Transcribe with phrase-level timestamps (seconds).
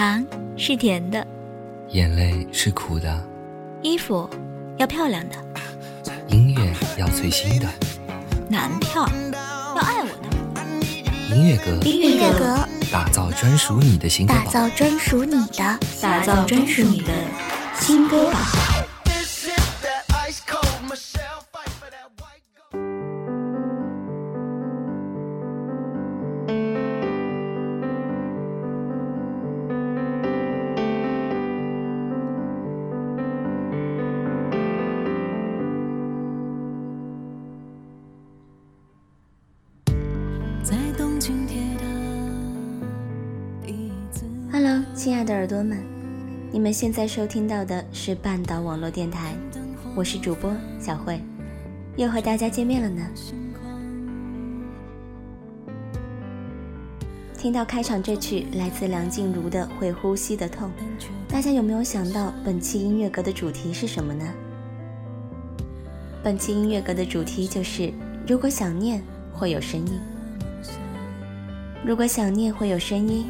[0.00, 0.24] 糖
[0.56, 1.26] 是甜的，
[1.90, 3.22] 眼泪是苦的，
[3.82, 4.26] 衣服
[4.78, 5.36] 要漂亮的，
[6.28, 7.68] 音乐要最新的，
[8.48, 9.06] 男票
[9.76, 17.12] 要爱我的，音乐阁，音乐阁，打造专属你的新歌打造专属你的，打造专属你的
[17.78, 18.79] 新歌榜。
[46.52, 49.36] 你们现在收听到的是半岛网络电台，
[49.94, 51.20] 我是主播小慧，
[51.94, 53.08] 又和大家见面了呢。
[57.38, 60.68] 听到开场这曲来自梁静茹的《会呼吸的痛》，
[61.32, 64.24] 大家有没有想到本期音乐阁的主题是什么呢？
[66.20, 67.92] 本期音乐阁的主题就是：
[68.26, 69.00] 如果想念
[69.32, 70.00] 会有声音。
[71.86, 73.24] 如果想念会有声音，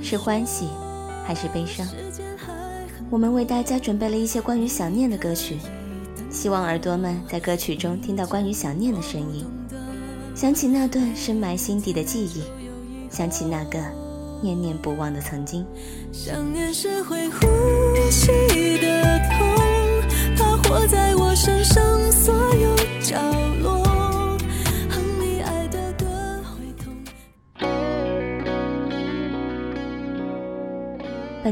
[0.00, 0.68] 是欢喜
[1.26, 1.84] 还是悲伤？
[3.12, 5.58] 我们为大家准备了一些关于想念的歌曲，
[6.30, 9.44] 希望耳朵们在歌曲中听到关于想念的声音，
[10.34, 12.42] 想起那段深埋心底的记忆，
[13.10, 13.78] 想起那个
[14.40, 15.62] 念念不忘的曾经。
[16.10, 17.46] 想念是会呼
[18.10, 19.51] 吸的痛，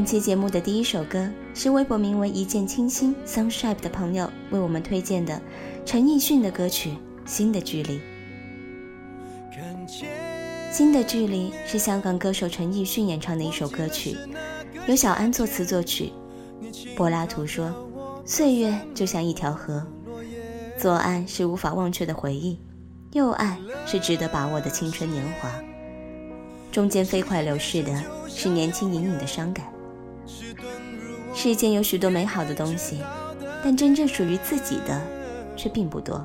[0.01, 5.39] 本期节目的第一首歌是微博名为“一见倾心 Sunshine” 的朋友为我们推荐的
[5.85, 6.89] 陈奕迅的歌曲
[7.23, 7.99] 《新的距离》。
[10.71, 14.17] 《新的距离》是香港歌手陈奕迅演唱的一首歌曲，
[14.87, 16.11] 由小安作词作曲。
[16.95, 17.71] 柏拉图说
[18.25, 19.85] ：“岁月就像一条河，
[20.79, 22.57] 左岸是无法忘却的回忆，
[23.11, 25.47] 右岸是值得把握的青春年华，
[26.71, 29.63] 中间飞快流逝的是年轻隐隐的伤感。”
[31.33, 33.01] 世间有许多美好的东西，
[33.63, 35.01] 但真正属于自己的
[35.55, 36.23] 却并不多。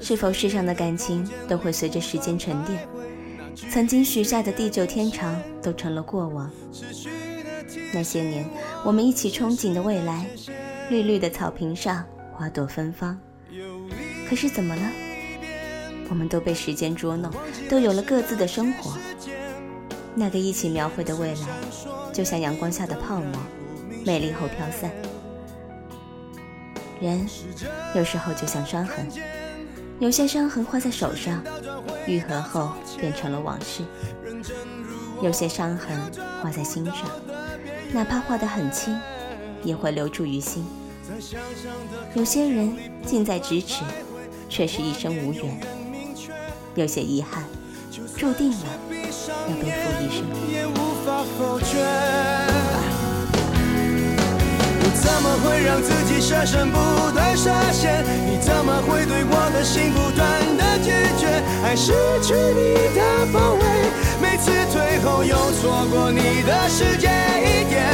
[0.00, 2.86] 是否世上的感情都会随着时间沉淀？
[3.70, 6.50] 曾经许下的地久天长都成了过往。
[7.92, 8.44] 那些年
[8.84, 10.26] 我们一起憧憬的未来，
[10.90, 13.18] 绿绿的草坪上花朵芬芳。
[14.28, 14.82] 可是怎么了？
[16.08, 17.32] 我们都被时间捉弄，
[17.68, 18.96] 都有了各自的生活。
[20.14, 21.46] 那个一起描绘的未来，
[22.12, 23.32] 就像阳光下的泡沫。
[24.06, 24.88] 美丽后飘散，
[27.00, 27.26] 人
[27.92, 29.04] 有时候就像伤痕，
[29.98, 31.42] 有些伤痕画在手上，
[32.06, 33.82] 愈合后变成了往事；
[35.20, 35.98] 有些伤痕
[36.40, 36.94] 画在心上，
[37.92, 38.96] 哪怕画得很轻，
[39.64, 40.64] 也会留住于心。
[42.14, 43.82] 有些人近在咫尺，
[44.48, 45.50] 却是一生无缘；
[46.76, 47.42] 有些遗憾，
[48.16, 48.58] 注定了
[49.48, 50.24] 要背负一生。
[55.06, 56.78] 怎么会让自己舍身不
[57.12, 58.02] 断设限？
[58.26, 60.26] 你怎么会对我的心不断
[60.58, 61.30] 的拒绝？
[61.62, 63.00] 爱失去你的
[63.32, 63.62] 包围，
[64.20, 67.86] 每次退后又错过你的世界一点。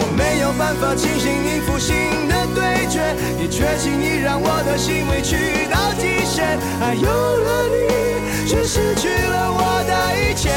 [0.00, 1.94] 我没有办法清醒应付新
[2.28, 6.56] 的对决，你却轻易让我的心委屈到极限。
[6.80, 10.48] 爱有了你，却失去了我的一切。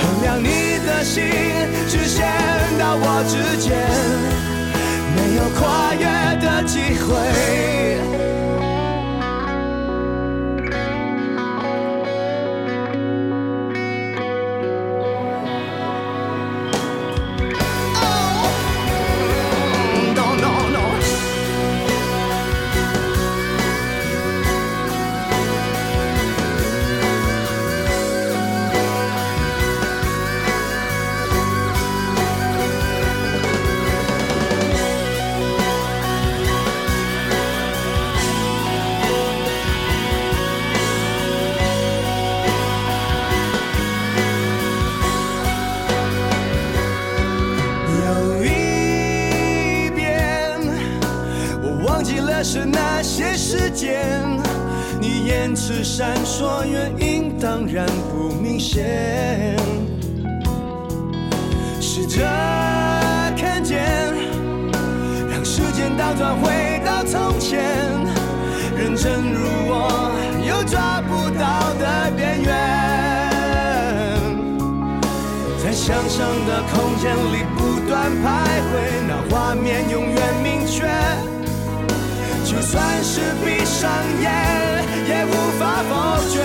[0.00, 1.22] 衡量你的心
[2.96, 3.74] 我之间，
[5.16, 6.04] 没有跨越
[6.40, 8.33] 的机会。
[61.96, 62.26] 试着
[63.36, 63.80] 看见，
[65.30, 67.62] 让时间倒转回到从前，
[68.76, 70.10] 认真如我
[70.44, 72.50] 又抓不到的边缘，
[75.62, 78.26] 在想象的空间里不断徘
[78.58, 78.74] 徊，
[79.06, 80.90] 那画面永远明确。
[82.44, 83.88] 就算是闭上
[84.20, 84.24] 眼，
[85.06, 85.30] 也无
[85.60, 85.92] 法否
[86.28, 86.42] 决。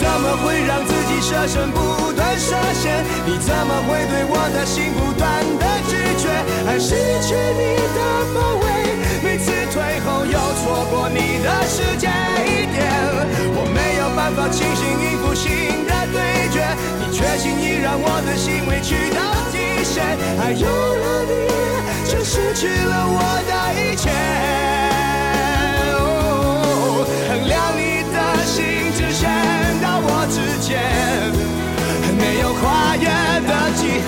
[0.00, 3.04] 怎么会让自设身不断设限？
[3.26, 6.28] 你怎么会对我的心不断的拒绝？
[6.66, 8.00] 爱失去你的
[8.34, 8.64] 包围，
[9.22, 12.08] 每次退后又错过你的世界
[12.48, 12.80] 一点，
[13.54, 16.64] 我没有办法清醒应付新的对决，
[16.98, 19.20] 你决心已让我的心委屈到
[19.52, 21.50] 极限，爱有了你。
[22.10, 24.29] 就失去了我的一切。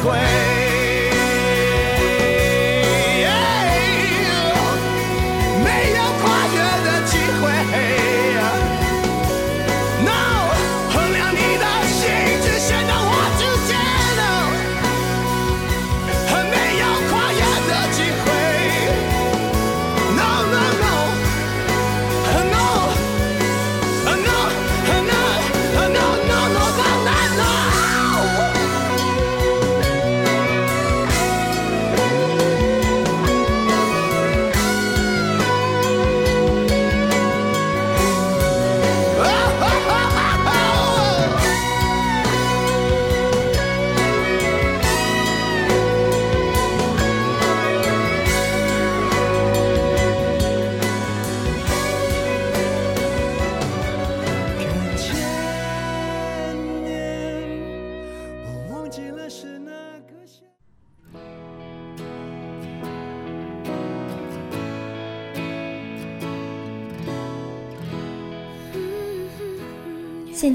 [0.03, 0.52] 会。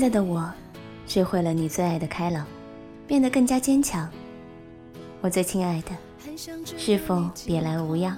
[0.09, 0.51] 的我，
[1.05, 2.45] 学会了你最爱的开朗，
[3.07, 4.09] 变得更加坚强。
[5.21, 5.91] 我最亲爱的，
[6.77, 8.15] 是否别来无恙？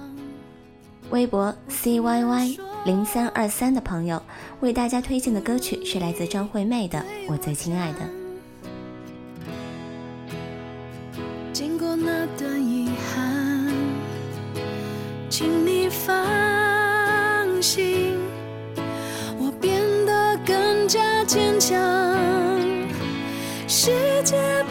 [1.10, 4.22] 微博 c y y 零三二三的朋友
[4.60, 6.98] 为大家推荐的歌曲是来自张惠妹的
[7.28, 7.98] 《我最亲爱的》。
[24.22, 24.69] 界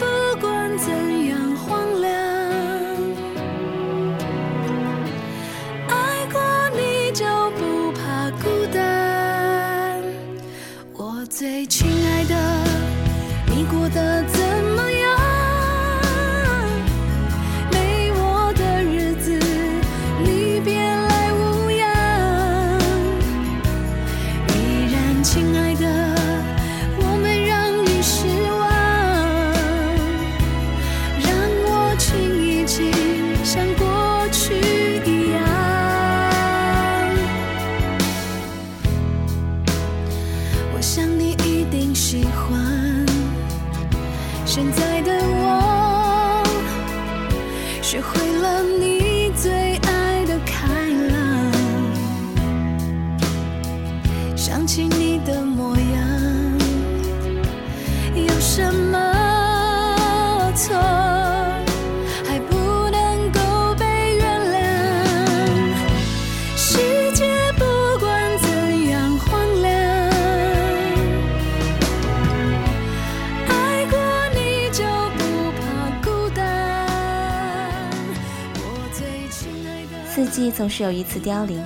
[80.22, 81.64] 四季总是有一次凋零，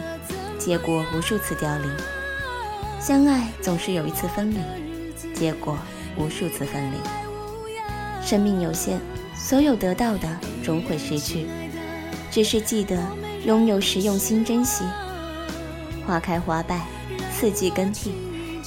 [0.60, 1.90] 结果无数次凋零；
[3.00, 4.58] 相爱总是有一次分离，
[5.34, 5.76] 结果
[6.16, 6.96] 无数次分离。
[8.24, 9.00] 生命有限，
[9.34, 10.28] 所有得到的
[10.62, 11.48] 终会失去，
[12.30, 12.96] 只是记得
[13.44, 14.84] 拥有时用心珍惜。
[16.06, 16.86] 花开花败，
[17.32, 18.12] 四季更替，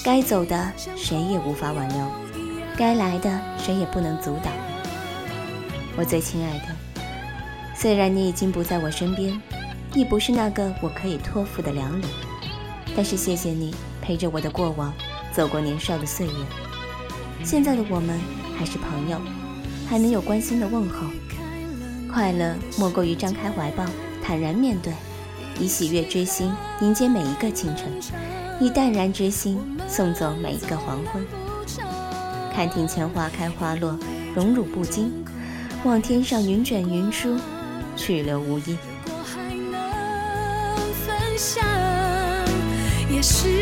[0.04, 2.12] 该走的谁也无法挽留，
[2.76, 4.52] 该来的谁也不能阻挡。
[5.96, 7.02] 我最亲爱的，
[7.74, 9.42] 虽然你已经不在我身边。
[9.98, 12.02] 亦不是那个我可以托付的良人，
[12.96, 14.94] 但是谢谢你陪着我的过往，
[15.34, 16.34] 走过年少的岁月。
[17.44, 18.20] 现在的我们
[18.56, 19.20] 还是朋友，
[19.90, 21.08] 还能有关心的问候。
[22.14, 23.84] 快乐莫过于张开怀抱，
[24.24, 24.94] 坦然面对，
[25.60, 27.92] 以喜悦之心迎接每一个清晨，
[28.60, 31.26] 以淡然之心送走每一个黄昏。
[32.54, 33.98] 看庭前花开花落，
[34.36, 35.10] 荣辱不惊；
[35.86, 37.36] 望天上云卷云舒，
[37.96, 38.78] 去留无意。
[41.38, 41.64] 想
[43.12, 43.57] 也是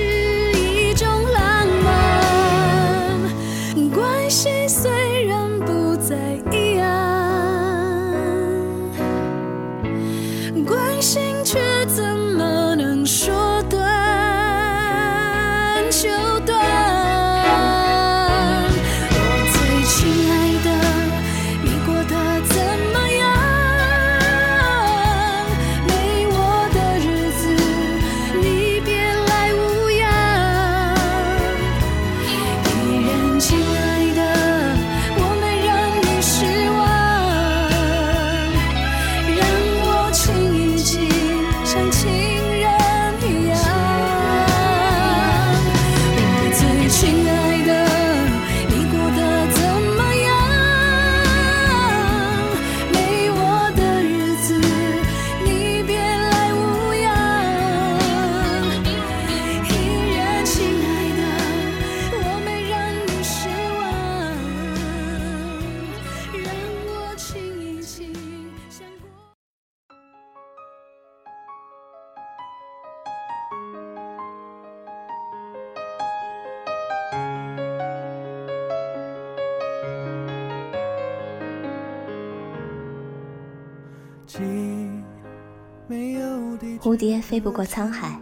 [86.86, 88.16] 蝴蝶飞不过沧海，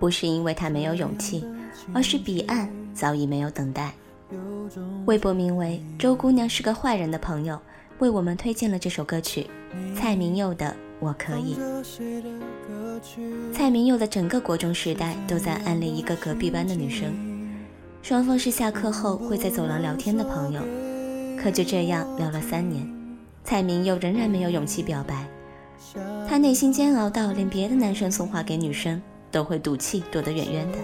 [0.00, 1.44] 不是因为它没有勇气，
[1.94, 3.94] 而是彼岸早已没有等待。
[5.06, 7.56] 微博名为“周姑娘是个坏人”的朋友
[8.00, 9.46] 为我们推荐了这首歌曲，
[9.94, 10.66] 蔡明佑的
[10.98, 11.54] 《我可以》。
[13.52, 17.12] 蔡明佑的整个国中时代都在暗恋一个隔壁班的女生，
[18.02, 20.60] 双方是下课后会在走廊聊天的朋友。
[21.40, 22.84] 可就这样聊了三年，
[23.44, 25.28] 蔡明佑仍然没有勇气表白。
[26.38, 30.78] 内心煎熬到连别的男生送花给女生都会赌气躲得远远的。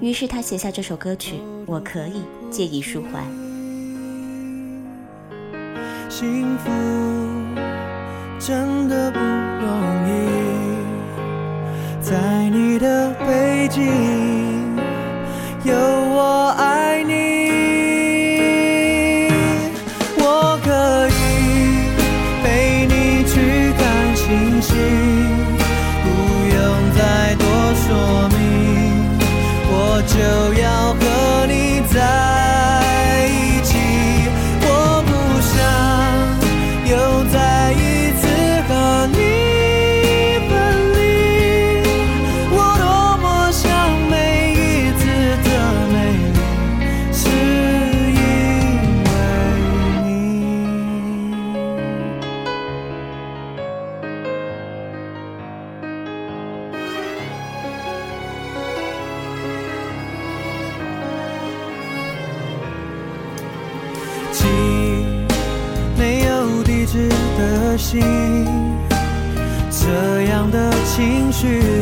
[0.00, 1.36] 于是他写下这首歌曲
[1.66, 3.24] 《我可以》，借以抒怀。
[6.08, 6.70] 幸福
[8.38, 10.10] 真的不容易，
[12.00, 13.82] 在你的背景
[67.88, 68.02] 心，
[69.70, 71.75] 这样的情绪。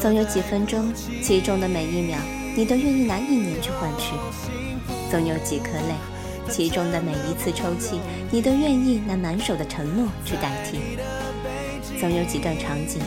[0.00, 0.92] 总有几分钟，
[1.22, 2.18] 其中的每一秒，
[2.54, 4.14] 你都愿意拿一年去换取；
[5.10, 5.94] 总有几颗泪，
[6.50, 7.98] 其中的每一次抽泣，
[8.30, 10.76] 你都愿意拿满手的承诺去代替；
[11.98, 13.00] 总有几段场景，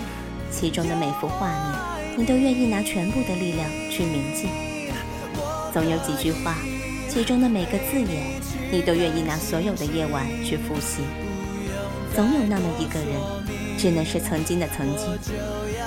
[0.51, 4.47] 其中的每幅画面，你都愿意拿全部的力量去铭记；
[5.71, 6.55] 总有几句话，
[7.07, 11.03] 其中的每个字眼，你都愿意拿所有的夜晚去复习；
[12.15, 13.21] 总有那么一个人，
[13.77, 15.07] 只能是曾经的曾经，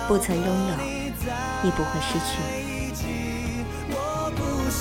[0.07, 0.75] 不曾拥有，
[1.65, 2.39] 亦不会失去。
[3.91, 4.81] 我不想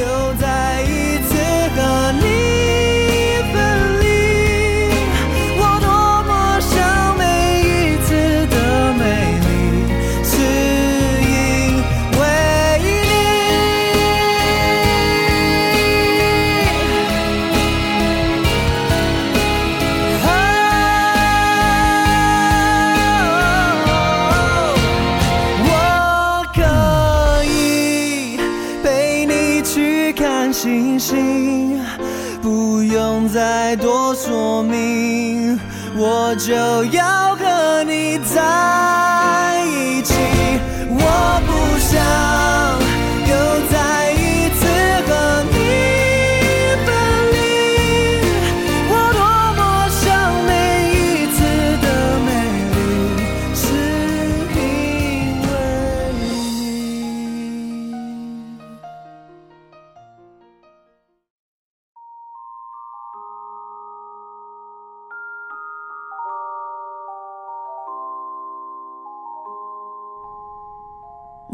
[0.00, 0.02] 又
[0.40, 1.30] 再一次
[1.76, 1.78] 和
[2.12, 2.57] 你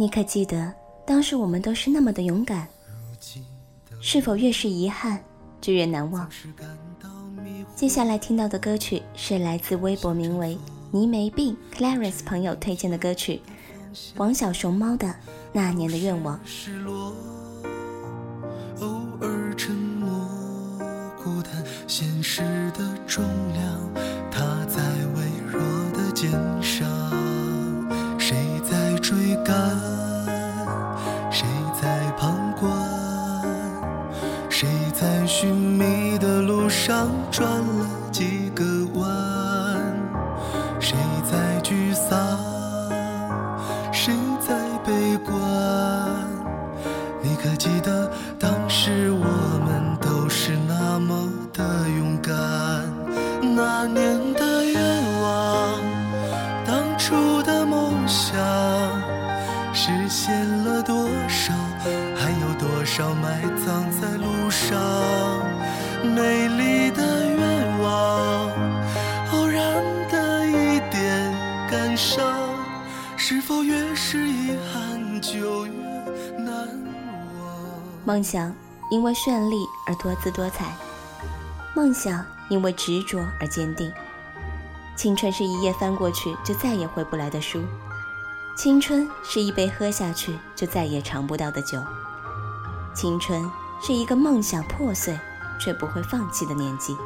[0.05, 0.71] 你可记得，
[1.07, 2.69] 当时我们都是那么的勇敢？
[4.03, 5.19] 是否越是遗憾，
[5.63, 6.29] 就越难忘？
[7.75, 10.59] 接下来听到的歌曲是来自微博名为
[10.93, 13.41] “你没病 ”Clarence 朋友推荐的歌曲，
[14.17, 15.07] 王小熊猫的
[15.55, 16.39] 《那年的愿望》。
[34.65, 39.95] 谁在寻觅的路上转了几个弯，
[40.81, 40.97] 谁
[41.31, 42.24] 在沮丧。
[78.15, 78.55] 梦想
[78.93, 80.73] 因为绚丽而多姿多彩，
[81.75, 83.93] 梦想因为执着而坚定。
[84.95, 87.61] 青春是一页翻过去就再也回不来的书，
[88.57, 91.83] 青春是一杯喝下去就再也尝不到的酒，
[92.95, 93.51] 青春
[93.83, 95.19] 是一个梦想破碎
[95.59, 96.97] 却不会放弃的年纪。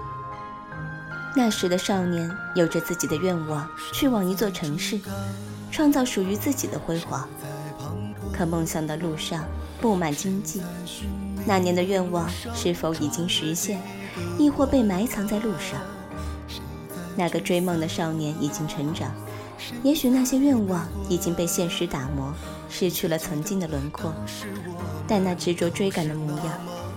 [1.34, 5.00] 那时的少年有着自己的愿望，去往一座城市，
[5.72, 7.26] 创造属于自己的辉煌。
[8.30, 9.42] 可梦想的路上
[9.80, 10.60] 布满荆棘，
[11.46, 13.80] 那年的愿望是否已经实现，
[14.38, 15.80] 亦或被埋藏在路上？
[17.16, 19.12] 那个追梦的少年已经成长，
[19.82, 22.32] 也许那些愿望已经被现实打磨，
[22.68, 24.12] 失去了曾经的轮廓，
[25.06, 26.54] 但那执着追赶的模样，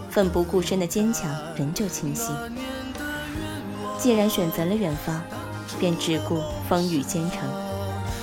[0.09, 2.31] 奋不顾身的坚强仍旧清晰。
[3.99, 5.21] 既然选择了远方，
[5.79, 7.70] 便只顾风雨兼程。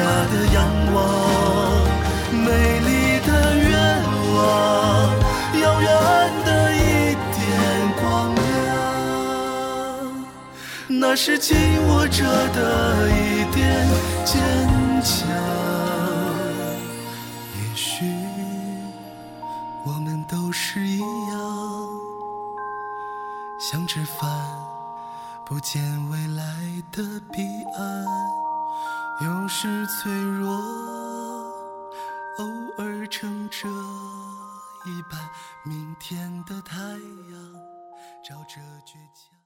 [0.00, 0.56] 下的仰
[0.94, 0.96] 望，
[2.32, 2.48] 美
[2.80, 2.90] 丽
[3.26, 3.70] 的愿
[4.32, 4.40] 望，
[5.60, 5.88] 遥远
[6.46, 6.78] 的一
[7.36, 7.38] 点
[8.00, 8.72] 光亮，
[10.88, 11.54] 那是紧
[11.86, 13.60] 握着的一点
[14.24, 14.32] 坚
[15.02, 15.28] 强。
[17.58, 18.06] 也许
[19.84, 21.04] 我们都是一样，
[23.58, 24.30] 想吃饭，
[25.44, 26.42] 不见未来
[26.90, 27.42] 的彼
[27.76, 28.39] 岸。
[29.22, 30.50] 有时脆弱，
[32.38, 32.46] 偶
[32.78, 33.68] 尔撑着
[34.86, 35.20] 一半
[35.62, 36.98] 明天的太阳，
[38.26, 39.38] 照着倔强。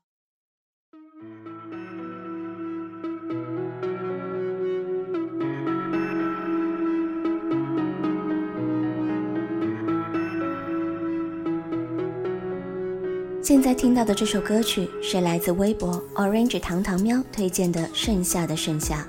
[13.42, 19.04] 现在听到的这首歌曲是来自微博 Orange 糖糖喵推荐的《盛夏的盛夏》。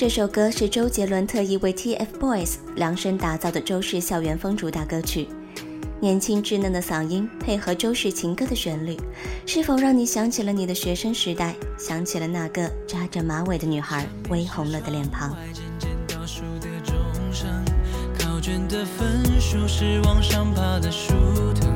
[0.00, 5.28] 这首歌是周杰伦特意为 TFBOYS 量身打造的周氏校园风主打歌曲。
[6.00, 8.96] 年轻稚嫩的嗓音配合周氏情歌的旋律，
[9.44, 15.36] 是否让你想起了你的学生时代，想起了那个扎着马尾的女孩微红了的脸庞？
[18.18, 21.12] 考卷的分数是往上爬的树
[21.52, 21.68] 藤，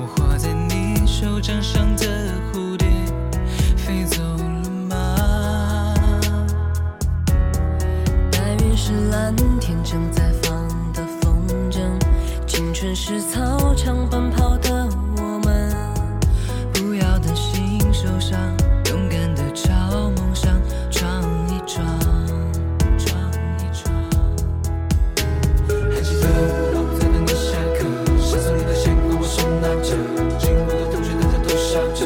[0.00, 2.29] 我画在你手掌上的
[9.30, 11.38] 是蓝天正在放的风
[11.70, 11.78] 筝，
[12.48, 15.72] 青春是操场奔跑的我们，
[16.72, 18.36] 不要担心受伤，
[18.86, 19.70] 勇敢的朝
[20.16, 20.50] 梦想
[20.90, 21.86] 闯一闯，
[22.98, 23.14] 闯
[23.58, 23.94] 一闯。
[25.68, 26.26] 还记得
[26.74, 27.86] 我在等你下课，
[28.18, 29.94] 上次你的线跟我手拿着，
[30.40, 32.04] 经过的同学大家都笑着，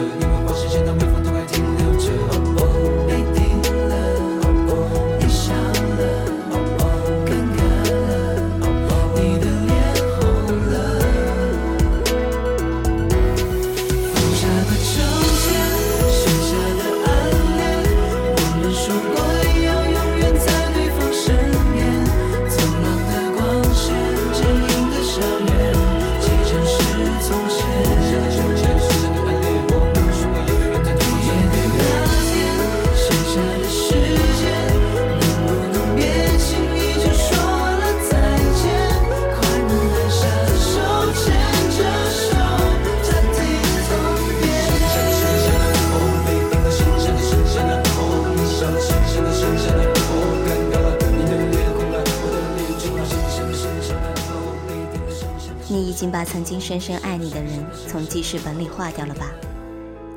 [55.95, 59.31] 已经把曾经深深爱你的人从记事本里划掉了吧？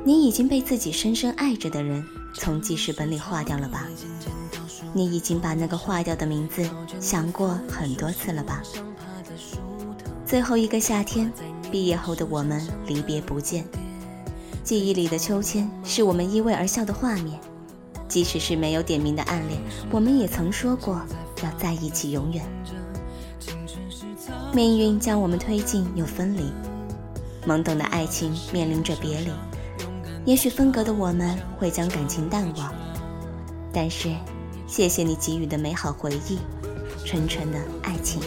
[0.02, 3.86] 你已经被自己深深爱着的人从记事本里划掉了吧？
[4.92, 8.60] 你已经把那个划掉的名字想过很多次了吧？
[10.26, 11.32] 最后一个夏天，
[11.70, 13.64] 毕业后的我们离别不见。
[14.64, 17.38] 记忆里的秋千是我们依偎而笑的画面，
[18.08, 19.60] 即使是没有点名的暗恋，
[19.92, 21.00] 我们也曾说过
[21.44, 22.44] 要在一起永远。
[24.52, 26.50] 命运将我们推进又分离，
[27.46, 29.30] 懵懂的爱情面临着别离。
[30.24, 32.72] 也许分隔的我们会将感情淡忘，
[33.72, 34.14] 但是，
[34.66, 36.38] 谢谢你给予的美好回忆，
[37.04, 38.20] 纯纯的爱情。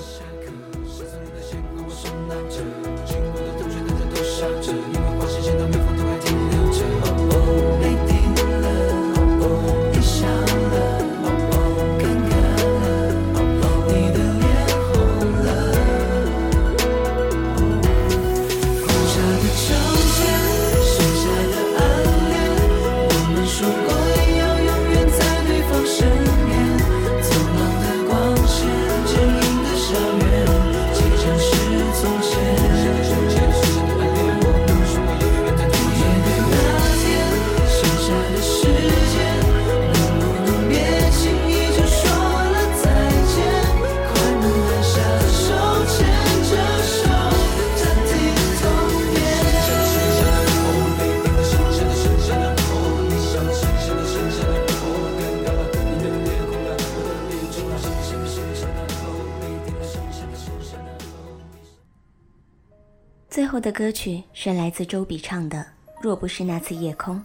[63.72, 65.58] 歌曲是来自周笔畅的
[66.02, 67.16] 《若不是那次夜空》。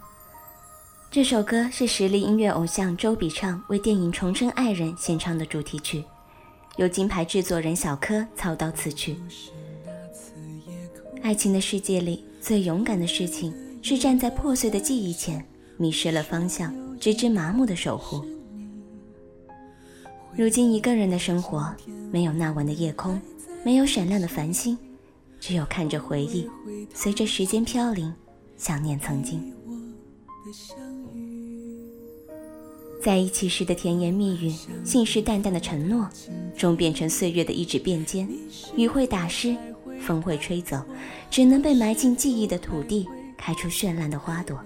[1.11, 6.03] 这首歌是实力音乐偶像周笔畅为电影《重生爱人》献唱的主题曲，
[6.77, 9.17] 由金牌制作人小柯操刀词曲。
[11.21, 15.45] 爱情的世界里，最勇敢的事情是站在破碎的记忆前，
[15.77, 18.23] 迷失了方向，直至麻木的守护。
[20.35, 21.73] 如今一个人的生活，
[22.11, 23.19] 没有那晚的夜空，
[23.63, 24.77] 没有闪亮的繁星。
[25.39, 26.49] 只有看着回忆，
[26.93, 28.13] 随着时间飘零，
[28.57, 29.53] 想念曾经。
[33.01, 36.09] 在一起时的甜言蜜语，信誓旦旦的承诺，
[36.57, 38.27] 终变成岁月的一纸便笺。
[38.75, 39.55] 雨会打湿，
[40.01, 40.83] 风会吹走，
[41.29, 44.59] 只能被埋进记忆的土地，开出绚烂的花朵。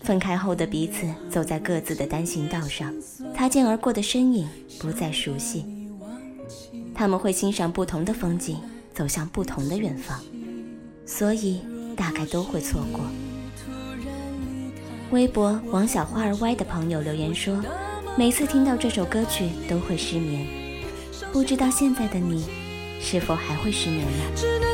[0.00, 2.92] 分开后的彼此，走在各自的单行道上，
[3.36, 4.48] 擦肩而过的身影
[4.80, 5.64] 不再熟悉。
[6.94, 8.58] 他们会欣赏不同的风景，
[8.94, 10.18] 走向不同的远方，
[11.06, 11.60] 所以
[11.96, 13.00] 大概都会错过。
[15.10, 17.62] 微博王小花儿歪的朋友留言说
[18.16, 20.46] ：“每次听到这首歌曲都会失眠，
[21.32, 22.46] 不知道现在的你
[23.00, 24.71] 是否还会失眠呢？”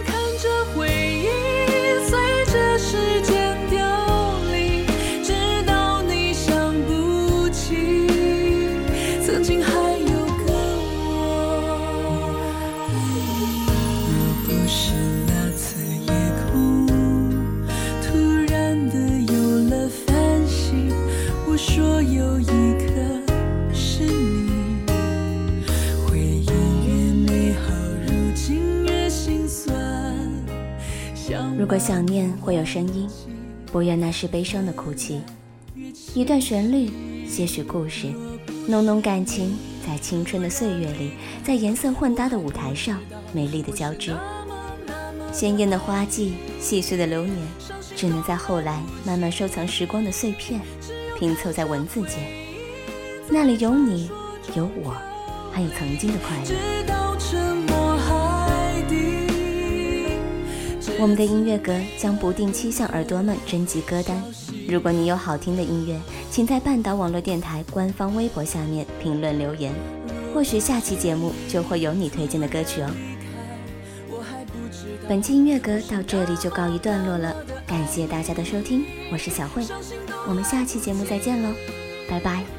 [32.68, 33.09] 声音，
[33.72, 35.22] 不愿那是悲伤的哭泣。
[36.14, 36.90] 一段旋律，
[37.26, 38.12] 些许故事，
[38.66, 43.00] 浓浓感情，在青春的岁月里，在颜色混搭的舞台上，
[43.33, 44.14] 美丽的交织。
[45.33, 47.38] 鲜艳的花季，细碎的流年，
[47.96, 50.61] 只能在后来慢慢收藏时光的碎片，
[51.18, 52.18] 拼凑在文字间。
[53.31, 54.11] 那里有你，
[54.54, 54.94] 有我，
[55.50, 56.97] 还有曾经的快乐。
[61.00, 64.20] 我们的音乐阁将不定期向耳朵们征集歌单。
[64.68, 65.96] 如果你有好听的音乐，
[66.28, 69.72] 请在半岛网络电台官方微博下面评论留言，
[70.34, 72.90] 或许下期节目就会有你推荐的歌曲哦。
[75.08, 77.34] 本期音乐阁到这里就告一段落了，
[77.64, 79.62] 感谢大家的收听，我是小慧，
[80.28, 81.50] 我们下期节目再见喽，
[82.11, 82.58] 拜拜。